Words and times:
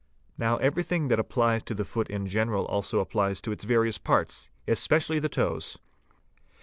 Now 0.35 0.57
everything 0.57 1.09
that 1.09 1.19
applies 1.19 1.61
to 1.61 1.75
the 1.75 1.85
foot 1.85 2.09
in 2.09 2.25
general 2.25 2.65
also 2.65 3.01
applies 3.01 3.39
to 3.41 3.51
it 3.51 3.61
| 3.61 3.61
various 3.61 3.99
parts, 3.99 4.49
especially 4.67 5.17
to 5.17 5.21
the 5.21 5.29
toes. 5.29 5.77